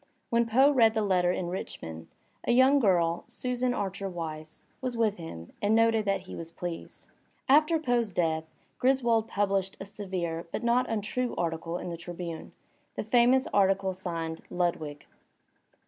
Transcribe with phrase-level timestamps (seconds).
[0.31, 2.07] When Poe read the letter in Rich mond,
[2.43, 7.05] a young girl, Susan Archer Weiss, was with him and noted that he was pleased.
[7.47, 8.45] After Poe's death
[8.79, 12.51] Griswold published a severe but not untrue article in the Tribune,
[12.95, 15.05] the famous article signed ""Lud wig."